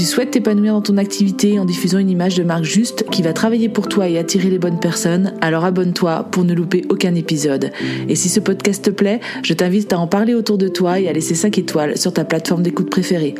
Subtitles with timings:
[0.00, 3.34] tu souhaites t'épanouir dans ton activité en diffusant une image de marque juste qui va
[3.34, 7.70] travailler pour toi et attirer les bonnes personnes, alors abonne-toi pour ne louper aucun épisode.
[8.08, 11.08] Et si ce podcast te plaît, je t'invite à en parler autour de toi et
[11.10, 13.34] à laisser 5 étoiles sur ta plateforme d'écoute préférée.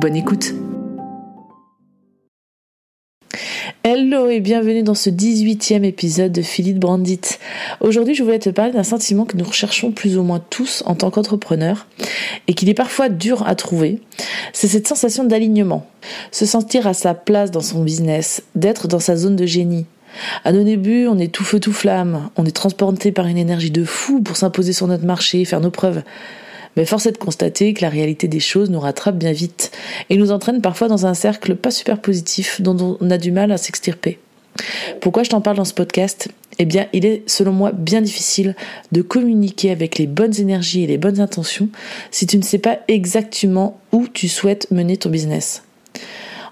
[0.00, 0.54] Bonne écoute
[3.88, 7.20] Hello et bienvenue dans ce 18e épisode de Philippe Brandit.
[7.78, 10.96] Aujourd'hui, je voulais te parler d'un sentiment que nous recherchons plus ou moins tous en
[10.96, 11.86] tant qu'entrepreneurs
[12.48, 14.00] et qu'il est parfois dur à trouver.
[14.52, 15.86] C'est cette sensation d'alignement,
[16.32, 19.86] se sentir à sa place dans son business, d'être dans sa zone de génie.
[20.42, 23.70] À nos débuts, on est tout feu tout flamme, on est transporté par une énergie
[23.70, 26.02] de fou pour s'imposer sur notre marché, faire nos preuves.
[26.76, 29.70] Mais force est de constater que la réalité des choses nous rattrape bien vite
[30.10, 33.50] et nous entraîne parfois dans un cercle pas super positif dont on a du mal
[33.52, 34.18] à s'extirper.
[35.00, 36.28] Pourquoi je t'en parle dans ce podcast?
[36.58, 38.54] Eh bien, il est selon moi bien difficile
[38.92, 41.68] de communiquer avec les bonnes énergies et les bonnes intentions
[42.10, 45.62] si tu ne sais pas exactement où tu souhaites mener ton business.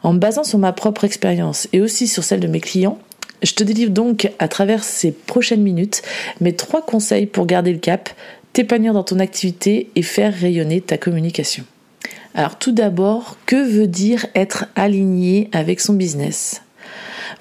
[0.02, 2.98] En me basant sur ma propre expérience et aussi sur celle de mes clients,
[3.42, 6.02] je te délivre donc à travers ces prochaines minutes
[6.41, 8.11] mes trois conseils pour garder le cap,
[8.55, 11.64] t'épanouir dans ton activité et faire rayonner ta communication.
[12.34, 16.62] Alors tout d'abord, que veut dire être aligné avec son business?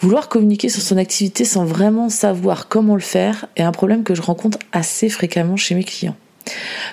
[0.01, 4.15] Vouloir communiquer sur son activité sans vraiment savoir comment le faire est un problème que
[4.15, 6.15] je rencontre assez fréquemment chez mes clients.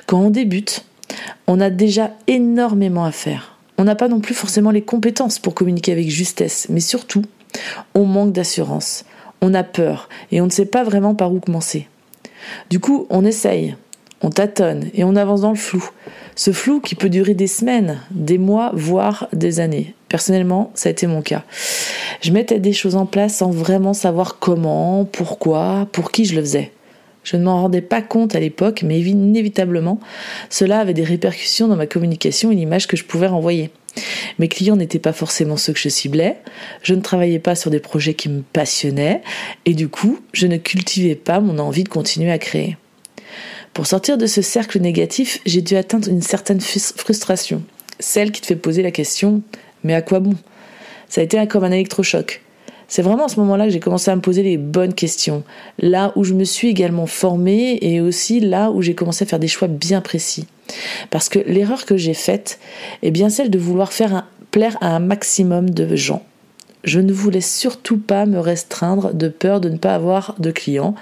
[0.07, 0.85] Quand on débute,
[1.47, 3.57] on a déjà énormément à faire.
[3.79, 7.23] On n'a pas non plus forcément les compétences pour communiquer avec justesse, mais surtout,
[7.95, 9.07] on manque d'assurance.
[9.41, 11.89] On a peur et on ne sait pas vraiment par où commencer.
[12.69, 13.77] Du coup, on essaye,
[14.23, 15.89] on tâtonne et on avance dans le flou.
[16.37, 19.95] Ce flou qui peut durer des semaines, des mois, voire des années.
[20.09, 21.45] Personnellement, ça a été mon cas.
[22.21, 26.43] Je mettais des choses en place sans vraiment savoir comment, pourquoi, pour qui je le
[26.43, 26.73] faisais.
[27.23, 30.01] Je ne m'en rendais pas compte à l'époque, mais inévitablement,
[30.49, 33.71] cela avait des répercussions dans ma communication et l'image que je pouvais renvoyer.
[34.39, 36.39] Mes clients n'étaient pas forcément ceux que je ciblais,
[36.83, 39.21] je ne travaillais pas sur des projets qui me passionnaient,
[39.67, 42.77] et du coup, je ne cultivais pas mon envie de continuer à créer.
[43.81, 47.63] Pour sortir de ce cercle négatif, j'ai dû atteindre une certaine frustration,
[47.99, 49.41] celle qui te fait poser la question
[49.85, 50.35] mais à quoi bon?
[51.09, 52.43] Ça a été comme un électrochoc.
[52.89, 55.45] C'est vraiment à ce moment-là que j'ai commencé à me poser les bonnes questions,
[55.79, 59.39] là où je me suis également formée et aussi là où j'ai commencé à faire
[59.39, 60.47] des choix bien précis.
[61.09, 62.59] Parce que l'erreur que j'ai faite
[63.03, 66.23] est bien celle de vouloir faire plaire à un maximum de gens.
[66.85, 70.95] Je ne voulais surtout pas me restreindre de peur de ne pas avoir de clients,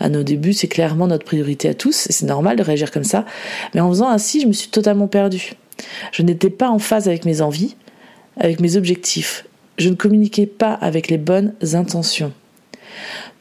[0.00, 3.04] à nos débuts, c'est clairement notre priorité à tous, et c'est normal de réagir comme
[3.04, 3.24] ça.
[3.74, 5.52] Mais en faisant ainsi, je me suis totalement perdue.
[6.12, 7.76] Je n'étais pas en phase avec mes envies,
[8.36, 9.46] avec mes objectifs.
[9.78, 12.32] Je ne communiquais pas avec les bonnes intentions.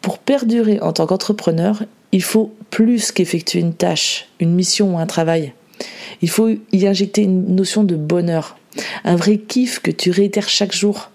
[0.02, 5.06] Pour perdurer en tant qu'entrepreneur, il faut plus qu'effectuer une tâche, une mission ou un
[5.06, 5.54] travail.
[6.22, 8.58] Il faut y injecter une notion de bonheur,
[9.04, 11.12] un vrai kiff que tu réitères chaque jour,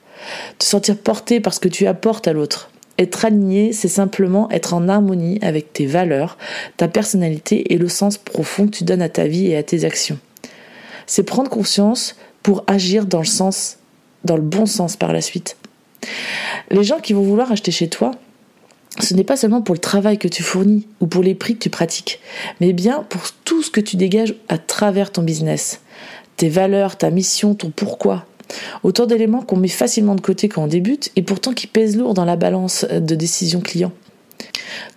[0.58, 2.70] te sentir porté parce que tu apportes à l'autre.
[2.98, 6.38] Être aligné, c'est simplement être en harmonie avec tes valeurs,
[6.76, 9.84] ta personnalité et le sens profond que tu donnes à ta vie et à tes
[9.84, 10.18] actions.
[11.06, 13.78] C'est prendre conscience pour agir dans le sens,
[14.24, 15.56] dans le bon sens par la suite.
[16.70, 18.12] Les gens qui vont vouloir acheter chez toi,
[19.00, 21.62] ce n'est pas seulement pour le travail que tu fournis ou pour les prix que
[21.64, 22.20] tu pratiques,
[22.60, 25.80] mais bien pour tout ce que tu dégages à travers ton business.
[26.36, 28.26] Tes valeurs, ta mission, ton pourquoi,
[28.82, 32.14] Autant d'éléments qu'on met facilement de côté quand on débute et pourtant qui pèsent lourd
[32.14, 33.92] dans la balance de décision client.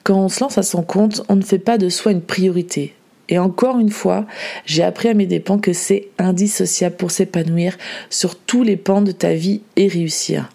[0.04, 2.94] Quand on se lance à son compte, on ne fait pas de soi une priorité.
[3.30, 4.26] Et encore une fois,
[4.66, 7.78] j'ai appris à mes dépens que c'est indissociable pour s'épanouir
[8.10, 10.50] sur tous les pans de ta vie et réussir.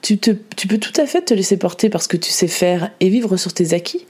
[0.00, 3.36] Tu, peux tout à fait te laisser porter parce que tu sais faire et vivre
[3.36, 4.06] sur tes acquis,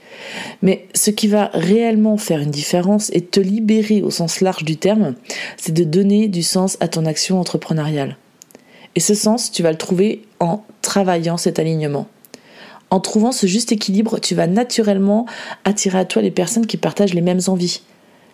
[0.61, 4.77] mais ce qui va réellement faire une différence et te libérer au sens large du
[4.77, 5.15] terme,
[5.57, 8.17] c'est de donner du sens à ton action entrepreneuriale.
[8.95, 12.07] Et ce sens, tu vas le trouver en travaillant cet alignement.
[12.89, 15.25] En trouvant ce juste équilibre, tu vas naturellement
[15.65, 17.81] attirer à toi les personnes qui partagent les mêmes envies,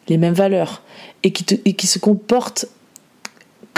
[0.09, 0.83] les mêmes valeurs,
[1.23, 2.65] et qui se comportent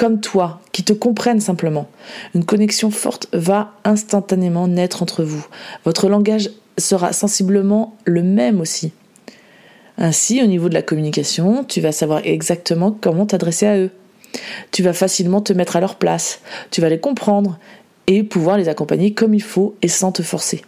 [0.01, 1.87] comme toi, qui te comprennent simplement.
[2.33, 5.45] Une connexion forte va instantanément naître entre vous.
[5.85, 6.49] Votre langage
[6.79, 8.93] sera sensiblement le même aussi.
[9.99, 13.91] Ainsi, au niveau de la communication, tu vas savoir exactement comment t'adresser à eux.
[14.71, 17.59] Tu vas facilement te mettre à leur place, tu vas les comprendre
[18.07, 20.63] et pouvoir les accompagner comme il faut et sans te forcer.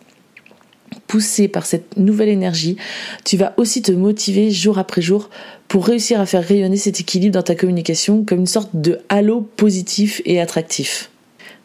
[1.14, 2.76] Poussé par cette nouvelle énergie,
[3.24, 5.30] tu vas aussi te motiver jour après jour
[5.68, 9.42] pour réussir à faire rayonner cet équilibre dans ta communication comme une sorte de halo
[9.42, 11.12] positif et attractif.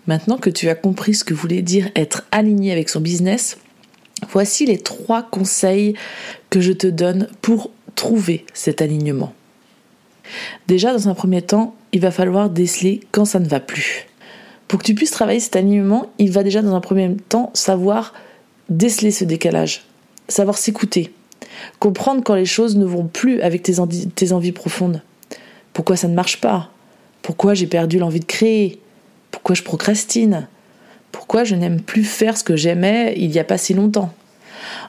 [0.06, 3.56] Maintenant que tu as compris ce que voulait dire être aligné avec son business,
[4.30, 5.94] voici les trois conseils
[6.50, 9.32] que je te donne pour trouver cet alignement.
[10.66, 14.08] Déjà, dans un premier temps, il va falloir déceler quand ça ne va plus.
[14.66, 18.12] Pour que tu puisses travailler cet alignement, il va déjà dans un premier temps savoir
[18.68, 19.84] déceler ce décalage,
[20.28, 21.12] savoir s'écouter,
[21.78, 25.02] comprendre quand les choses ne vont plus avec tes, envies profondes.
[25.72, 26.70] Pourquoi ça ne marche pas?
[27.22, 28.80] Pourquoi j'ai perdu l'envie de créer?
[29.30, 30.48] Pourquoi je procrastine?
[31.12, 34.12] Pourquoi je n'aime plus faire ce que j'aimais il n'y a pas si longtemps?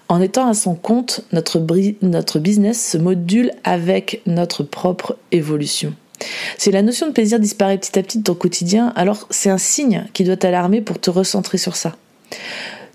[0.08, 1.64] En étant à son compte, notre,
[2.02, 5.94] notre business se module avec notre propre évolution.
[6.58, 9.58] Si la notion de plaisir disparaît petit à petit de ton quotidien, alors c'est un
[9.58, 11.96] signe qui doit t'alarmer pour te recentrer sur ça.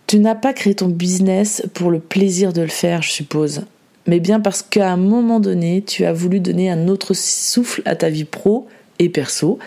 [0.06, 3.62] Tu n'as pas créé ton business pour le plaisir de le faire, je suppose,
[4.06, 7.96] mais bien parce qu'à un moment donné, tu as voulu donner un autre souffle à
[7.96, 8.68] ta vie pro
[8.98, 9.58] et perso,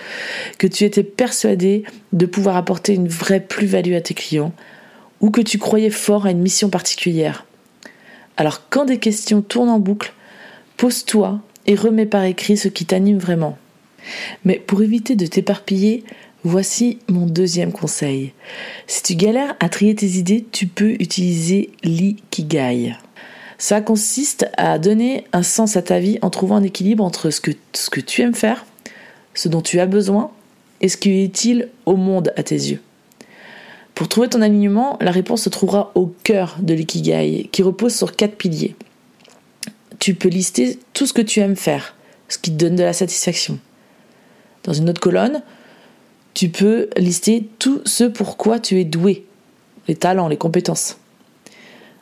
[0.58, 4.54] que tu étais persuadé de pouvoir apporter une vraie plus-value à tes clients,
[5.22, 7.46] ou que tu croyais fort à une mission particulière.
[8.38, 10.14] Alors quand des questions tournent en boucle,
[10.78, 13.58] pose-toi et remets par écrit ce qui t'anime vraiment.
[14.46, 16.04] Mais pour éviter de t'éparpiller,
[16.48, 18.34] voici mon deuxième conseil.
[18.88, 22.96] Si tu galères à trier tes idées, tu peux utiliser l'ikigai.
[23.58, 27.42] Ça consiste à donner un sens à ta vie en trouvant un équilibre entre ce
[27.42, 28.66] que, ce que tu aimes faire,
[29.34, 30.32] ce dont tu as besoin
[30.82, 32.82] et ce qui est utile au monde à tes yeux.
[33.96, 38.16] Pour trouver ton alignement, la réponse se trouvera au cœur de l'ikigai, qui repose sur
[38.16, 38.76] quatre piliers.
[39.98, 41.96] Tu peux lister tout ce que tu aimes faire,
[42.30, 43.58] ce qui te donne de la satisfaction.
[44.66, 45.42] Dans une autre colonne,
[46.38, 49.26] tu peux lister tout ce pour quoi tu es doué,
[49.88, 51.00] les talents, les compétences.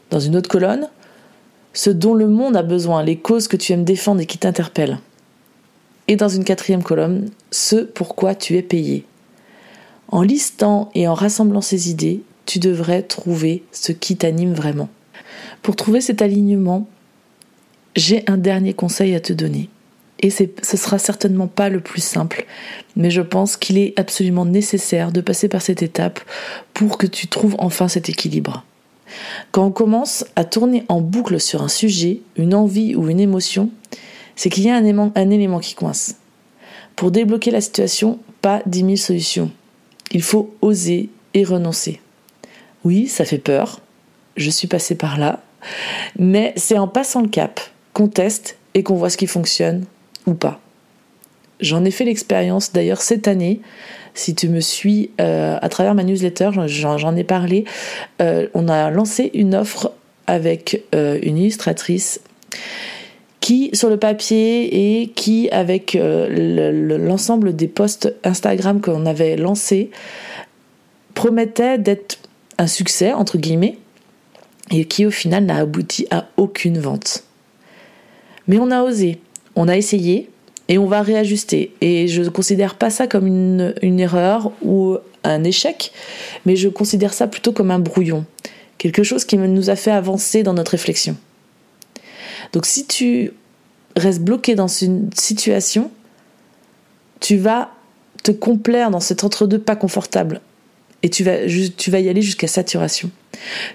[0.09, 0.89] Dans une autre colonne,
[1.71, 4.99] ce dont le monde a besoin, les causes que tu aimes défendre et qui t'interpellent.
[6.09, 9.05] Et dans une quatrième colonne, ce pour quoi tu es payé,
[10.09, 14.89] en listant et en rassemblant ces idées, tu devrais trouver ce qui t'anime vraiment.
[15.61, 16.89] Pour trouver cet alignement,
[17.95, 19.69] j'ai un dernier conseil à te donner.
[20.21, 22.45] Et ce sera certainement pas le plus simple,
[22.95, 26.19] mais je pense qu'il est absolument nécessaire de passer par cette étape
[26.73, 28.63] pour que tu trouves enfin cet équilibre.
[29.51, 33.69] Quand on commence à tourner en boucle sur un sujet, une envie ou une émotion,
[34.35, 36.15] c'est qu'il y a un élément, qui coince.
[36.95, 39.51] Pour débloquer la situation, pas dix mille solutions.
[40.11, 42.00] Il faut oser et renoncer.
[42.83, 43.81] Oui, ça fait peur.
[44.38, 45.41] Je suis passée par là.
[46.18, 47.59] Mais c'est en passant le cap
[47.94, 49.85] qu'on teste et qu'on voit ce qui fonctionne
[50.25, 50.60] ou pas.
[51.60, 53.62] J'en ai fait l'expérience d'ailleurs cette année.
[54.13, 57.66] Si tu me suis euh, à travers ma newsletter, j'en ai parlé.
[58.22, 59.92] Euh, on a lancé une offre
[60.27, 62.22] avec euh, une illustratrice
[63.39, 69.92] qui sur le papier et qui avec l'ensemble des posts Instagram qu'on avait lancés
[71.13, 72.18] promettait d'être
[72.57, 73.78] un succès entre guillemets
[74.71, 77.23] et qui au final n'a abouti à aucune vente.
[78.47, 79.19] Mais on a osé,
[79.56, 80.30] on a essayé
[80.68, 81.74] et on va réajuster.
[81.81, 85.92] Et je ne considère pas ça comme une, erreur ou un échec,
[86.45, 88.26] mais je considère ça plutôt comme un brouillon,
[88.78, 91.16] quelque chose qui nous a fait avancer dans notre réflexion.
[92.54, 93.31] Donc si tu
[93.95, 95.92] restes bloqué dans une situation,
[97.19, 97.71] tu vas
[98.24, 100.42] te complaire dans cet entre-deux pas confortable.
[101.04, 101.38] Et tu vas,
[101.78, 103.12] tu vas y aller jusqu'à saturation.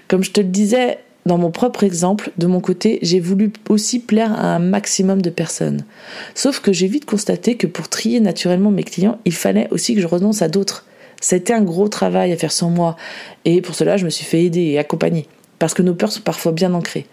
[0.07, 3.99] Comme je te le disais, dans mon propre exemple, de mon côté, j'ai voulu aussi
[3.99, 5.85] plaire à un maximum de personnes.
[6.33, 10.01] Sauf que j'ai vite constaté que pour trier naturellement mes clients, il fallait aussi que
[10.01, 10.85] je renonce à d'autres.
[11.31, 12.97] Été un gros travail à faire sans moi.
[13.45, 15.27] Et pour cela, je me suis fait aider et accompagner
[15.61, 17.05] parce que nos peurs sont parfois bien ancrées.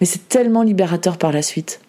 [0.00, 1.80] Mais c'est tellement libérateur par la suite.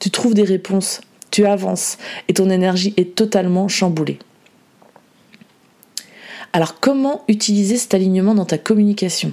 [0.00, 4.18] Tu trouves des réponses, tu avances et ton énergie est totalement chamboulée.
[6.52, 9.32] Alors comment utiliser cet alignement dans ta communication?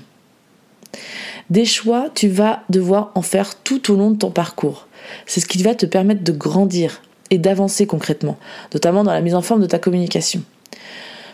[1.49, 4.87] Des choix, tu vas devoir en faire tout au long de ton parcours.
[5.25, 8.37] C'est ce qui va te permettre de grandir et d'avancer concrètement,
[8.73, 10.43] notamment dans la mise en forme de ta communication.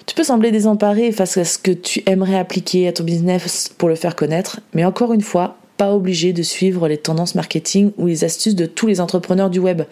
[0.05, 3.89] Tu peux sembler désemparé face à ce que tu aimerais appliquer à ton business pour
[3.89, 8.07] le faire connaître, mais encore une fois, pas obligé de suivre les tendances marketing ou
[8.07, 9.83] les astuces de tous les entrepreneurs du web.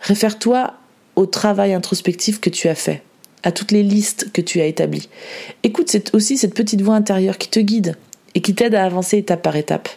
[0.00, 0.74] Réfère-toi
[1.14, 3.02] au travail introspectif que tu as fait,
[3.42, 5.08] à toutes les listes que tu as établies.
[5.62, 7.96] Écoute aussi cette petite voix intérieure qui te guide
[8.34, 9.88] et qui t'aide à avancer étape par étape.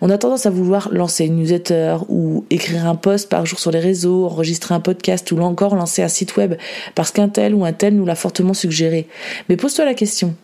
[0.00, 3.70] On a tendance à vouloir lancer une newsletter ou écrire un post par jour sur
[3.70, 6.54] les réseaux, enregistrer un podcast ou encore lancer un site web
[6.94, 9.06] parce qu'un tel ou un tel nous l'a fortement suggéré.
[9.48, 10.34] Mais pose-toi la question,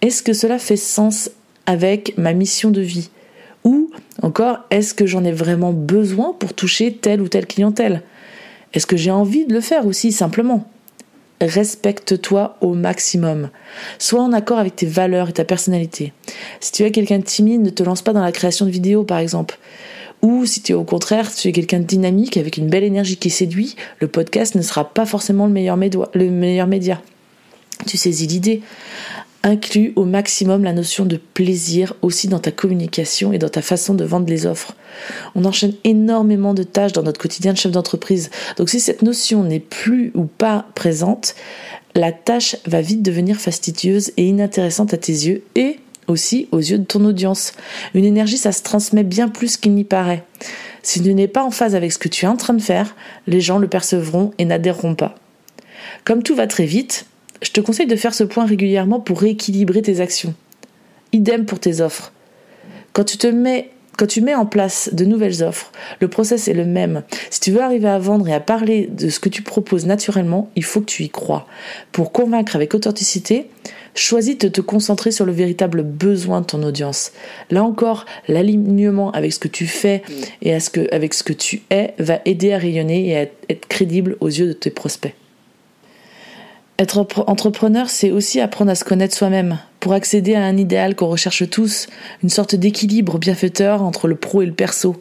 [0.00, 1.30] est-ce que cela fait sens
[1.66, 3.10] avec ma mission de vie?
[3.64, 3.90] Ou
[4.22, 8.02] encore, est-ce que j'en ai vraiment besoin pour toucher telle ou telle clientèle?
[8.72, 10.66] Est-ce que j'ai envie de le faire aussi simplement?
[11.46, 13.50] Respecte-toi au maximum.
[13.98, 16.12] Sois en accord avec tes valeurs et ta personnalité.
[16.60, 19.04] Si tu es quelqu'un de timide, ne te lance pas dans la création de vidéos,
[19.04, 19.58] par exemple.
[20.22, 23.16] Ou si tu es au contraire, tu es quelqu'un de dynamique avec une belle énergie
[23.16, 27.02] qui séduit, le podcast ne sera pas forcément le meilleur, le meilleur média.
[27.86, 28.62] Tu saisis l'idée.
[29.44, 33.94] Inclus au maximum la notion de plaisir aussi dans ta communication et dans ta façon
[33.94, 34.76] de vendre les offres.
[35.34, 38.30] On enchaîne énormément de tâches dans notre quotidien de chef d'entreprise.
[38.56, 41.34] Donc si cette notion n'est plus ou pas présente,
[41.96, 46.78] la tâche va vite devenir fastidieuse et inintéressante à tes yeux et aussi aux yeux
[46.78, 47.52] de ton audience.
[47.94, 50.24] Une énergie, ça se transmet bien plus qu'il n'y paraît.
[50.82, 52.94] Si tu n'es pas en phase avec ce que tu es en train de faire,
[53.26, 55.16] les gens le percevront et n'adhéreront pas.
[56.04, 57.06] Comme tout va très vite,
[57.42, 60.34] je te conseille de faire ce point régulièrement pour rééquilibrer tes actions.
[61.12, 62.12] Idem pour tes offres.
[62.92, 67.02] Quand tu te mets en place de nouvelles offres, le process est le même.
[67.30, 70.50] Si tu veux arriver à vendre et à parler de ce que tu proposes naturellement,
[70.56, 71.46] il faut que tu y crois.
[71.90, 73.48] Pour convaincre avec authenticité,
[73.94, 77.12] choisis de te concentrer sur le véritable besoin de ton audience.
[77.50, 80.02] Là encore, l'alignement avec ce que tu fais
[80.40, 84.28] et avec ce que tu es va aider à rayonner et à être crédible aux
[84.28, 85.14] yeux de tes prospects.
[86.82, 91.06] Être entrepreneur, c'est aussi apprendre à se connaître soi-même pour accéder à un idéal qu'on
[91.06, 91.86] recherche tous,
[92.24, 95.00] une sorte d'équilibre bienfaiteur entre le pro et le perso.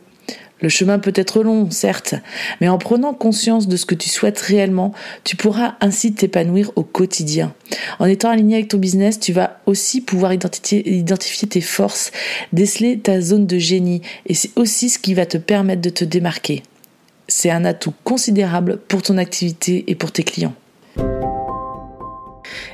[0.59, 2.13] Le chemin peut être long, certes,
[2.61, 6.83] mais en prenant conscience de ce que tu souhaites réellement, tu pourras ainsi t'épanouir au
[6.83, 7.51] quotidien.
[7.97, 12.11] En étant aligné avec ton business, tu vas aussi pouvoir identifier, tes forces,
[12.53, 16.05] déceler ta zone de génie, et c'est aussi ce qui va te permettre de te
[16.05, 16.61] démarquer.
[17.27, 20.53] C'est un atout considérable pour ton activité et pour tes clients.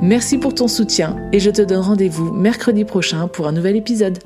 [0.00, 4.18] Merci pour ton soutien et je te donne rendez-vous mercredi prochain pour un nouvel épisode.